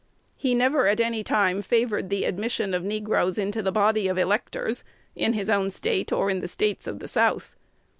[0.35, 4.83] He never at any time favored the admission of negroes into the body of electors,
[5.15, 7.55] in his own State or in the States of the South.